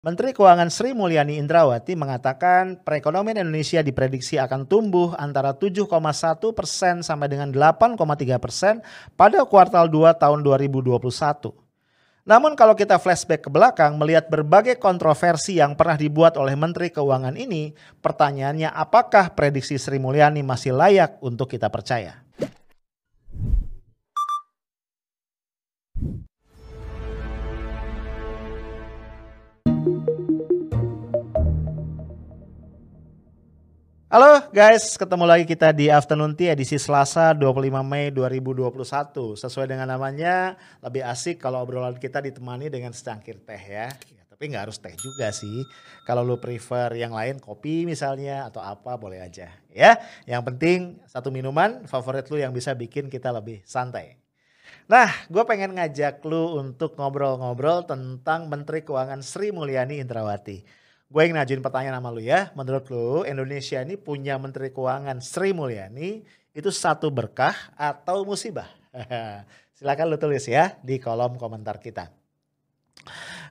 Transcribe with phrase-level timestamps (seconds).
[0.00, 5.92] Menteri Keuangan Sri Mulyani Indrawati mengatakan perekonomian Indonesia diprediksi akan tumbuh antara 7,1
[6.56, 8.00] persen sampai dengan 8,3
[8.40, 8.80] persen
[9.12, 10.96] pada kuartal 2 tahun 2021.
[12.24, 17.36] Namun kalau kita flashback ke belakang melihat berbagai kontroversi yang pernah dibuat oleh Menteri Keuangan
[17.36, 22.24] ini, pertanyaannya apakah prediksi Sri Mulyani masih layak untuk kita percaya?
[34.10, 39.38] Halo guys, ketemu lagi kita di Afternoon Tea edisi Selasa 25 Mei 2021.
[39.38, 43.86] Sesuai dengan namanya, lebih asik kalau obrolan kita ditemani dengan secangkir teh ya.
[43.86, 45.62] ya tapi nggak harus teh juga sih.
[46.02, 49.94] Kalau lu prefer yang lain, kopi misalnya atau apa boleh aja ya.
[50.26, 54.18] Yang penting satu minuman favorit lu yang bisa bikin kita lebih santai.
[54.90, 60.66] Nah, gue pengen ngajak lu untuk ngobrol-ngobrol tentang Menteri Keuangan Sri Mulyani Indrawati.
[61.06, 62.50] Gue yang ngajuin pertanyaan sama lu ya.
[62.58, 68.66] Menurut lu Indonesia ini punya Menteri Keuangan Sri Mulyani itu satu berkah atau musibah?
[69.78, 72.10] Silakan lu tulis ya di kolom komentar kita.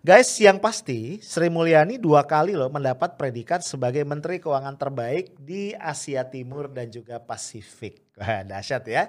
[0.03, 5.71] Guys, yang pasti Sri Mulyani dua kali loh mendapat predikat sebagai Menteri Keuangan terbaik di
[5.71, 8.11] Asia Timur dan juga Pasifik.
[8.19, 9.08] Wah, dahsyat ya.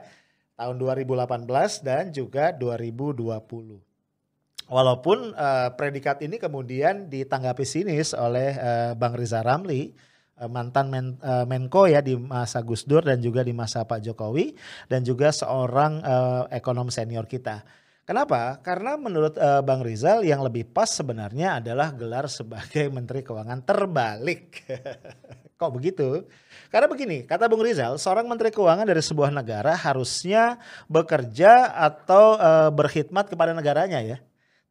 [0.61, 1.49] Tahun 2018
[1.81, 3.81] dan juga 2020.
[4.69, 9.97] Walaupun uh, predikat ini kemudian ditanggapi sinis oleh uh, Bang Riza Ramli,
[10.37, 14.05] uh, mantan men, uh, Menko ya di masa Gus Dur dan juga di masa Pak
[14.05, 14.53] Jokowi
[14.93, 17.65] dan juga seorang uh, ekonom senior kita.
[18.11, 18.59] Kenapa?
[18.59, 24.67] Karena menurut uh, Bang Rizal yang lebih pas sebenarnya adalah gelar sebagai Menteri Keuangan terbalik.
[25.63, 26.27] Kok begitu?
[26.75, 30.59] Karena begini, kata Bung Rizal, seorang Menteri Keuangan dari sebuah negara harusnya
[30.91, 34.19] bekerja atau uh, berkhidmat kepada negaranya ya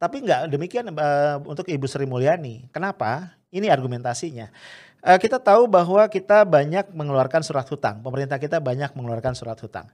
[0.00, 2.72] tapi enggak demikian uh, untuk Ibu Sri Mulyani.
[2.72, 3.36] Kenapa?
[3.52, 4.48] Ini argumentasinya.
[5.00, 8.00] Kita tahu bahwa kita banyak mengeluarkan surat hutang.
[8.00, 9.92] Pemerintah kita banyak mengeluarkan surat hutang.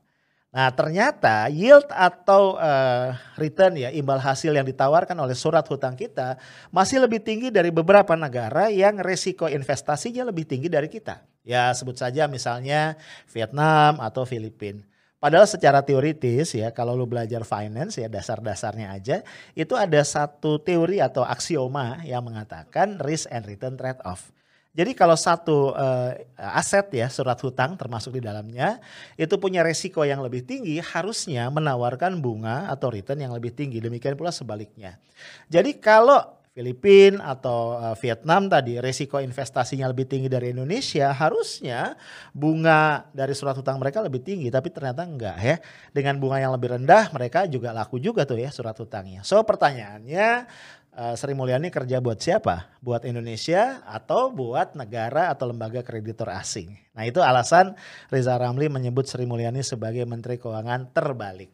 [0.54, 6.40] Nah ternyata yield atau uh, return ya imbal hasil yang ditawarkan oleh surat hutang kita
[6.72, 11.20] masih lebih tinggi dari beberapa negara yang resiko investasinya lebih tinggi dari kita.
[11.44, 12.96] Ya sebut saja misalnya
[13.28, 14.80] Vietnam atau Filipina.
[15.16, 19.16] Padahal secara teoritis ya kalau lu belajar finance ya dasar-dasarnya aja
[19.56, 24.35] itu ada satu teori atau aksioma yang mengatakan risk and return trade off.
[24.76, 28.76] Jadi kalau satu uh, aset ya surat hutang termasuk di dalamnya
[29.16, 33.80] itu punya resiko yang lebih tinggi harusnya menawarkan bunga atau return yang lebih tinggi.
[33.80, 35.00] Demikian pula sebaliknya.
[35.48, 41.92] Jadi kalau Filipina atau uh, Vietnam tadi resiko investasinya lebih tinggi dari Indonesia harusnya
[42.32, 45.60] bunga dari surat hutang mereka lebih tinggi tapi ternyata enggak ya
[45.92, 50.48] dengan bunga yang lebih rendah mereka juga laku juga tuh ya surat hutangnya so pertanyaannya
[50.96, 56.72] uh, Sri Mulyani kerja buat siapa buat Indonesia atau buat negara atau lembaga kreditor asing
[56.96, 57.76] nah itu alasan
[58.08, 61.52] Riza Ramli menyebut Sri Mulyani sebagai Menteri Keuangan terbalik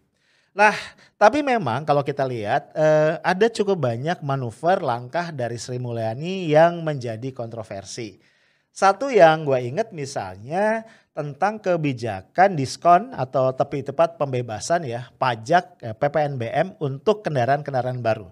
[0.53, 0.77] Nah,
[1.17, 6.85] tapi memang kalau kita lihat eh, ada cukup banyak manuver langkah dari Sri Mulyani yang
[6.85, 8.21] menjadi kontroversi.
[8.69, 10.85] Satu yang gue inget misalnya
[11.17, 18.29] tentang kebijakan diskon atau tepi tepat pembebasan ya pajak eh, PPNBM untuk kendaraan-kendaraan baru.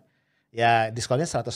[0.51, 1.47] Ya diskonnya 100%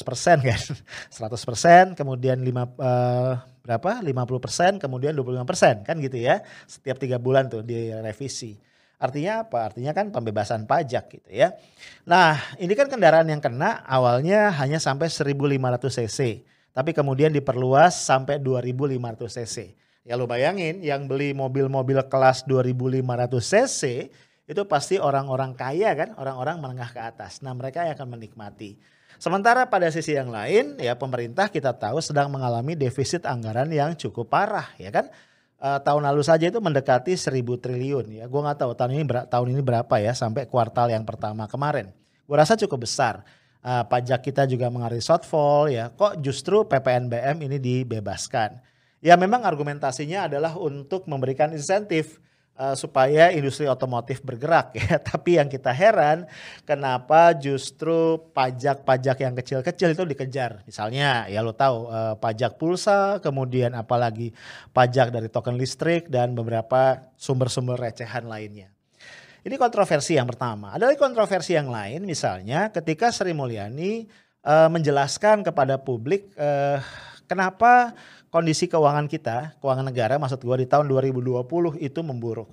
[0.46, 0.60] kan.
[1.10, 3.34] 100% kemudian 5 eh,
[3.66, 3.90] berapa?
[4.00, 6.46] 50% kemudian 25% kan gitu ya.
[6.70, 8.54] Setiap tiga bulan tuh direvisi.
[9.02, 9.66] Artinya apa?
[9.66, 11.58] Artinya kan pembebasan pajak gitu ya.
[12.06, 16.46] Nah ini kan kendaraan yang kena awalnya hanya sampai 1500 cc.
[16.70, 19.56] Tapi kemudian diperluas sampai 2500 cc.
[20.04, 23.02] Ya lo bayangin yang beli mobil-mobil kelas 2500
[23.42, 23.82] cc
[24.44, 27.40] itu pasti orang-orang kaya kan, orang-orang menengah ke atas.
[27.40, 28.76] Nah mereka yang akan menikmati.
[29.16, 34.26] Sementara pada sisi yang lain ya pemerintah kita tahu sedang mengalami defisit anggaran yang cukup
[34.26, 35.06] parah ya kan
[35.62, 38.24] uh, tahun lalu saja itu mendekati 1000 triliun ya.
[38.26, 41.88] Gue nggak tahu tahun ini tahun ini berapa ya sampai kuartal yang pertama kemarin.
[42.28, 43.24] Gue rasa cukup besar.
[43.64, 45.88] Uh, pajak kita juga mengalami shortfall ya.
[45.88, 48.60] Kok justru PPNBM ini dibebaskan?
[49.00, 52.20] Ya memang argumentasinya adalah untuk memberikan insentif
[52.58, 54.98] uh, supaya industri otomotif bergerak ya.
[55.10, 56.26] Tapi yang kita heran
[56.62, 60.62] kenapa justru pajak-pajak yang kecil-kecil itu dikejar.
[60.66, 64.34] Misalnya ya lo tahu uh, pajak pulsa, kemudian apalagi
[64.70, 68.70] pajak dari token listrik dan beberapa sumber-sumber recehan lainnya.
[69.44, 70.72] Ini kontroversi yang pertama.
[70.72, 74.08] Ada lagi kontroversi yang lain misalnya ketika Sri Mulyani
[74.40, 76.80] uh, menjelaskan kepada publik uh,
[77.28, 77.92] kenapa
[78.34, 81.46] kondisi keuangan kita, keuangan negara maksud gue di tahun 2020
[81.78, 82.50] itu memburuk.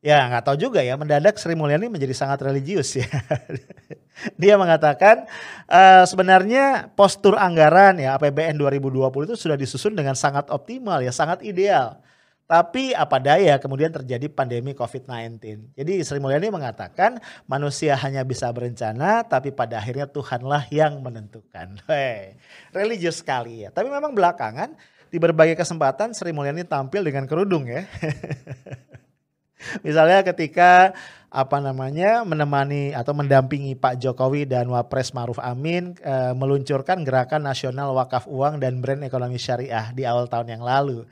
[0.00, 3.04] Ya nggak tahu juga ya, mendadak Sri Mulyani menjadi sangat religius ya.
[4.40, 5.28] Dia mengatakan
[5.68, 11.44] uh, sebenarnya postur anggaran ya APBN 2020 itu sudah disusun dengan sangat optimal ya, sangat
[11.44, 12.00] ideal.
[12.48, 15.76] Tapi apa daya kemudian terjadi pandemi COVID-19.
[15.76, 21.76] Jadi Sri Mulyani mengatakan manusia hanya bisa berencana tapi pada akhirnya Tuhanlah yang menentukan.
[21.92, 22.40] Hei,
[22.72, 23.70] religius sekali ya.
[23.70, 24.72] Tapi memang belakangan
[25.10, 27.84] di berbagai kesempatan Sri Mulyani tampil dengan kerudung ya.
[29.84, 30.96] Misalnya ketika
[31.30, 37.94] apa namanya menemani atau mendampingi Pak Jokowi dan Wapres Maruf Amin e, meluncurkan gerakan nasional
[37.94, 41.06] wakaf uang dan brand ekonomi syariah di awal tahun yang lalu.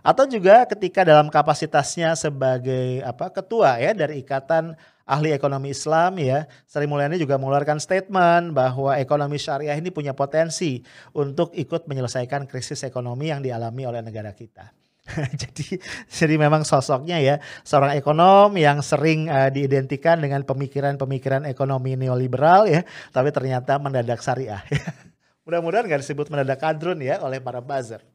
[0.00, 4.74] Atau juga ketika dalam kapasitasnya sebagai apa ketua ya dari Ikatan
[5.10, 10.86] Ahli Ekonomi Islam ya, Sri Mulyani juga mengeluarkan statement bahwa ekonomi syariah ini punya potensi
[11.18, 14.70] untuk ikut menyelesaikan krisis ekonomi yang dialami oleh negara kita.
[15.42, 17.34] jadi jadi memang sosoknya ya
[17.66, 24.62] seorang ekonom yang sering uh, diidentikan dengan pemikiran-pemikiran ekonomi neoliberal ya, tapi ternyata mendadak syariah.
[25.48, 28.06] Mudah-mudahan nggak disebut mendadak kadrun ya oleh para buzzer.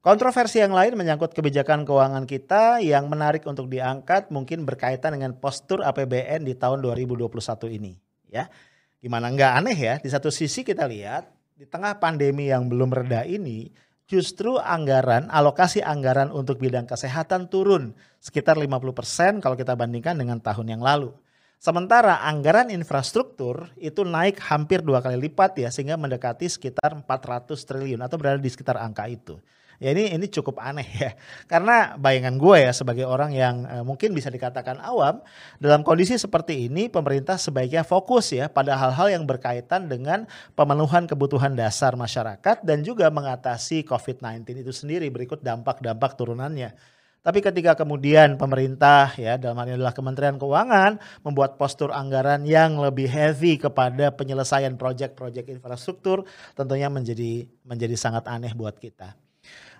[0.00, 5.84] Kontroversi yang lain menyangkut kebijakan keuangan kita yang menarik untuk diangkat mungkin berkaitan dengan postur
[5.84, 7.28] APBN di tahun 2021
[7.76, 8.00] ini
[8.32, 8.48] ya.
[8.96, 13.28] Gimana nggak aneh ya, di satu sisi kita lihat di tengah pandemi yang belum reda
[13.28, 13.68] ini
[14.08, 17.92] justru anggaran, alokasi anggaran untuk bidang kesehatan turun
[18.24, 21.12] sekitar 50% kalau kita bandingkan dengan tahun yang lalu.
[21.60, 28.00] Sementara anggaran infrastruktur itu naik hampir dua kali lipat ya sehingga mendekati sekitar 400 triliun
[28.00, 29.36] atau berada di sekitar angka itu.
[29.76, 31.12] Ya ini ini cukup aneh ya.
[31.52, 35.20] Karena bayangan gue ya sebagai orang yang eh, mungkin bisa dikatakan awam,
[35.60, 40.24] dalam kondisi seperti ini pemerintah sebaiknya fokus ya pada hal-hal yang berkaitan dengan
[40.56, 46.72] pemenuhan kebutuhan dasar masyarakat dan juga mengatasi COVID-19 itu sendiri berikut dampak-dampak turunannya.
[47.20, 52.80] Tapi ketika kemudian pemerintah ya dalam hal ini adalah Kementerian Keuangan membuat postur anggaran yang
[52.80, 56.24] lebih heavy kepada penyelesaian proyek-proyek infrastruktur
[56.56, 59.12] tentunya menjadi menjadi sangat aneh buat kita.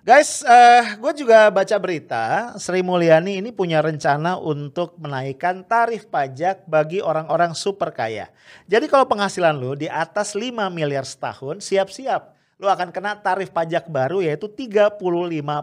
[0.01, 6.09] Guys, uh, eh, gue juga baca berita Sri Mulyani ini punya rencana untuk menaikkan tarif
[6.09, 8.29] pajak bagi orang-orang super kaya.
[8.65, 12.33] Jadi kalau penghasilan lu di atas 5 miliar setahun, siap-siap.
[12.57, 14.97] Lu akan kena tarif pajak baru yaitu 35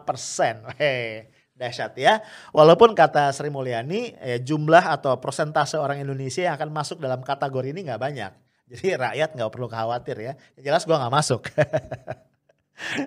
[0.06, 0.62] persen.
[0.78, 2.22] Hehehe dahsyat ya.
[2.54, 7.74] Walaupun kata Sri Mulyani eh, jumlah atau persentase orang Indonesia yang akan masuk dalam kategori
[7.74, 8.32] ini nggak banyak.
[8.70, 10.32] Jadi rakyat nggak perlu khawatir ya.
[10.56, 11.42] Jelas gue nggak masuk.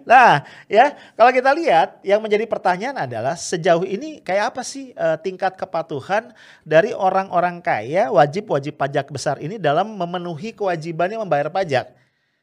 [0.03, 5.15] Nah, ya, kalau kita lihat yang menjadi pertanyaan adalah sejauh ini kayak apa sih uh,
[5.15, 6.35] tingkat kepatuhan
[6.67, 11.95] dari orang-orang kaya wajib-wajib pajak besar ini dalam memenuhi kewajibannya membayar pajak?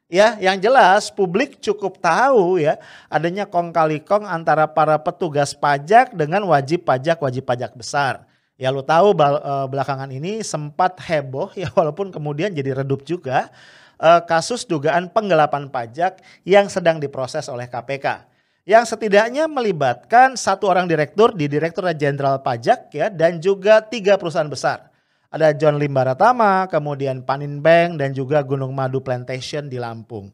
[0.08, 2.80] Ya, yang jelas publik cukup tahu ya
[3.12, 8.24] adanya kong kali kong antara para petugas pajak dengan wajib pajak wajib pajak besar.
[8.56, 13.52] Ya lu tahu eh, belakangan ini sempat heboh ya walaupun kemudian jadi redup juga
[14.00, 18.24] uh, kasus dugaan penggelapan pajak yang sedang diproses oleh KPK.
[18.64, 24.48] Yang setidaknya melibatkan satu orang direktur di Direktorat Jenderal Pajak ya dan juga tiga perusahaan
[24.48, 24.87] besar.
[25.28, 30.32] Ada John Lim Baratama, kemudian Panin Bank dan juga Gunung Madu Plantation di Lampung.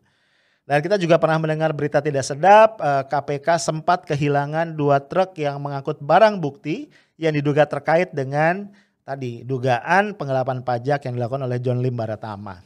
[0.64, 5.60] Dan kita juga pernah mendengar berita tidak sedap, KPK eh, sempat kehilangan dua truk yang
[5.60, 6.88] mengangkut barang bukti
[7.20, 8.72] yang diduga terkait dengan
[9.04, 12.64] tadi dugaan penggelapan pajak yang dilakukan oleh John Lim Baratama.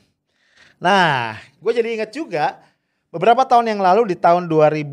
[0.79, 2.63] Nah, gue jadi inget juga
[3.09, 4.85] beberapa tahun yang lalu di tahun 2000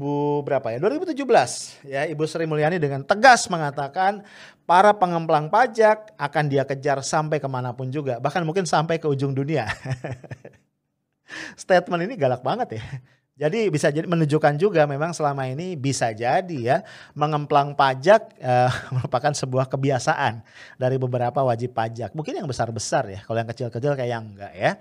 [0.47, 0.77] berapa ya?
[0.79, 4.23] 2017 ya Ibu Sri Mulyani dengan tegas mengatakan
[4.63, 9.05] para pengemplang pajak akan dia kejar sampai ke mana pun juga, bahkan mungkin sampai ke
[9.05, 9.67] ujung dunia.
[11.61, 12.83] Statement ini galak banget ya.
[13.35, 16.77] Jadi bisa jadi menunjukkan juga memang selama ini bisa jadi ya
[17.11, 20.39] mengemplang pajak uh, merupakan sebuah kebiasaan
[20.79, 22.15] dari beberapa wajib pajak.
[22.15, 24.71] Mungkin yang besar-besar ya, kalau yang kecil-kecil kayak yang enggak ya.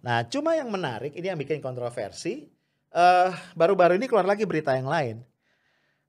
[0.00, 2.53] Nah, cuma yang menarik ini yang bikin kontroversi.
[2.94, 5.26] Eh, baru-baru ini keluar lagi berita yang lain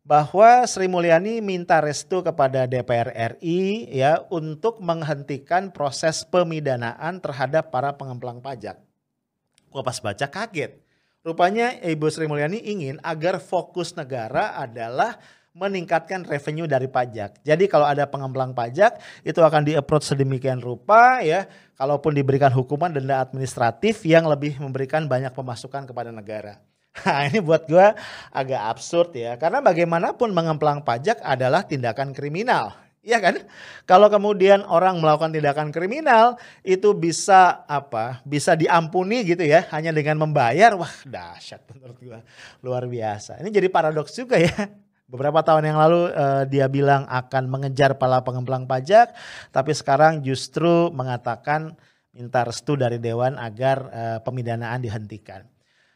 [0.05, 7.89] bahwa Sri Mulyani minta restu kepada DPR RI ya untuk menghentikan proses pemidanaan terhadap para
[7.97, 8.77] pengemplang pajak.
[9.73, 10.77] Gua pas baca kaget.
[11.25, 15.17] Rupanya Ibu Sri Mulyani ingin agar fokus negara adalah
[15.57, 17.41] meningkatkan revenue dari pajak.
[17.41, 21.49] Jadi kalau ada pengemplang pajak itu akan di-approach sedemikian rupa ya,
[21.79, 26.61] kalaupun diberikan hukuman denda administratif yang lebih memberikan banyak pemasukan kepada negara.
[27.03, 27.87] Nah ini buat gue
[28.31, 32.71] agak absurd ya, karena bagaimanapun mengemplang pajak adalah tindakan kriminal.
[33.05, 33.37] Iya kan?
[33.85, 38.23] Kalau kemudian orang melakukan tindakan kriminal itu bisa apa?
[38.25, 40.73] Bisa diampuni gitu ya, hanya dengan membayar.
[40.73, 42.19] Wah, dahsyat menurut gua.
[42.65, 43.37] Luar biasa.
[43.45, 44.73] Ini jadi paradoks juga ya
[45.05, 49.13] Beberapa tahun yang lalu uh, dia bilang akan mengejar para pengemplang pajak,
[49.53, 51.77] tapi sekarang justru mengatakan
[52.09, 55.45] minta restu dari dewan agar uh, pemidanaan dihentikan.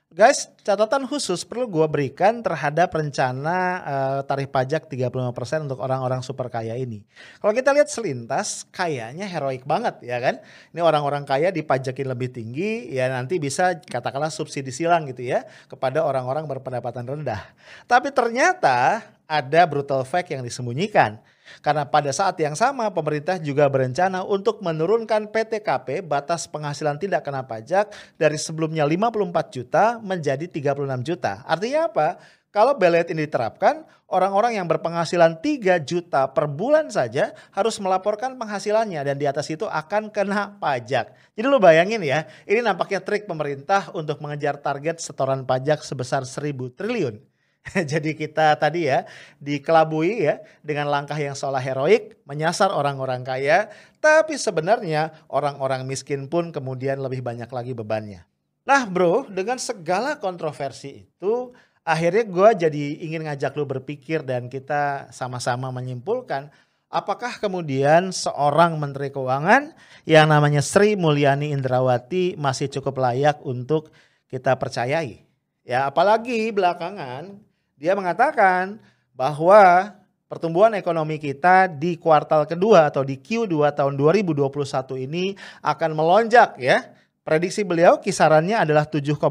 [0.10, 6.50] Guys, catatan khusus perlu gue berikan terhadap rencana uh, tarif pajak 35% untuk orang-orang super
[6.50, 7.06] kaya ini.
[7.38, 10.42] Kalau kita lihat selintas, kayaknya heroik banget ya kan.
[10.74, 16.02] Ini orang-orang kaya dipajakin lebih tinggi, ya nanti bisa katakanlah subsidi silang gitu ya kepada
[16.02, 17.46] orang-orang berpendapatan rendah.
[17.86, 21.22] Tapi ternyata ada brutal fact yang disembunyikan.
[21.60, 27.46] Karena pada saat yang sama pemerintah juga berencana untuk menurunkan PTKP batas penghasilan tidak kena
[27.46, 31.44] pajak dari sebelumnya 54 juta menjadi 36 juta.
[31.46, 32.08] Artinya apa?
[32.50, 39.06] Kalau belet ini diterapkan, orang-orang yang berpenghasilan 3 juta per bulan saja harus melaporkan penghasilannya
[39.06, 41.14] dan di atas itu akan kena pajak.
[41.38, 46.74] Jadi lu bayangin ya, ini nampaknya trik pemerintah untuk mengejar target setoran pajak sebesar 1000
[46.74, 47.22] triliun.
[47.92, 49.06] Jadi kita tadi ya
[49.38, 56.50] dikelabui ya dengan langkah yang seolah heroik menyasar orang-orang kaya, tapi sebenarnya orang-orang miskin pun
[56.56, 58.26] kemudian lebih banyak lagi bebannya.
[58.64, 61.52] Nah bro, dengan segala kontroversi itu
[61.82, 66.54] akhirnya gue jadi ingin ngajak lu berpikir dan kita sama-sama menyimpulkan
[66.90, 69.74] apakah kemudian seorang menteri keuangan
[70.06, 73.94] yang namanya Sri Mulyani Indrawati masih cukup layak untuk
[74.30, 75.26] kita percayai.
[75.66, 77.49] Ya apalagi belakangan
[77.80, 78.76] dia mengatakan
[79.16, 79.96] bahwa
[80.28, 86.92] pertumbuhan ekonomi kita di kuartal kedua atau di Q2 tahun 2021 ini akan melonjak ya.
[87.24, 89.22] Prediksi beliau kisarannya adalah 7,1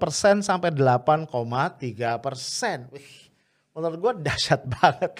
[0.00, 1.28] persen sampai 8,3
[2.18, 2.88] persen.
[3.76, 5.12] Menurut gue dahsyat banget.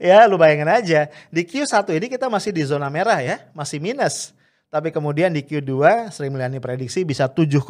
[0.00, 4.34] ya lu bayangin aja di Q1 ini kita masih di zona merah ya, masih minus.
[4.70, 7.64] Tapi kemudian di Q2 Sri Mulyani prediksi bisa 7,1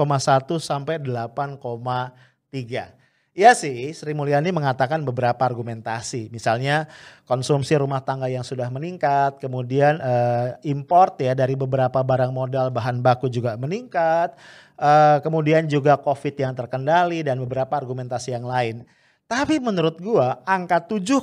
[0.59, 3.01] sampai 8,3.
[3.31, 6.35] Iya sih, Sri Mulyani mengatakan beberapa argumentasi.
[6.35, 6.91] Misalnya
[7.31, 12.99] konsumsi rumah tangga yang sudah meningkat, kemudian uh, import ya dari beberapa barang modal bahan
[12.99, 14.35] baku juga meningkat,
[14.83, 18.83] uh, kemudian juga COVID yang terkendali dan beberapa argumentasi yang lain.
[19.31, 21.23] Tapi menurut gua angka 7,1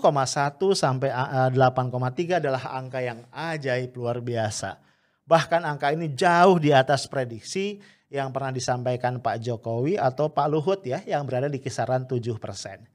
[0.79, 4.79] sampai 8,3 adalah angka yang ajaib luar biasa.
[5.27, 10.79] Bahkan angka ini jauh di atas prediksi yang pernah disampaikan Pak Jokowi atau Pak Luhut
[10.87, 12.87] ya yang berada di kisaran 7 persen.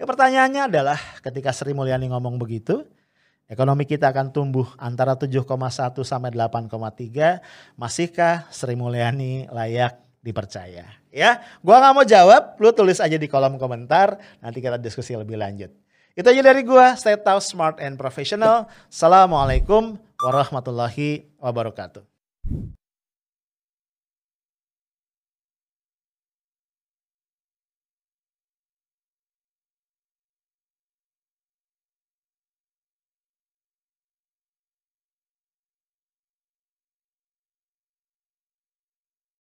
[0.00, 2.88] Ya, pertanyaannya adalah ketika Sri Mulyani ngomong begitu,
[3.50, 5.44] ekonomi kita akan tumbuh antara 7,1
[6.06, 7.44] sampai 8,3,
[7.76, 10.88] masihkah Sri Mulyani layak dipercaya?
[11.12, 15.36] Ya, gua nggak mau jawab, lu tulis aja di kolom komentar, nanti kita diskusi lebih
[15.36, 15.68] lanjut.
[16.16, 18.72] Itu aja dari gua, stay tough, smart and professional.
[18.88, 22.79] Assalamualaikum warahmatullahi wabarakatuh.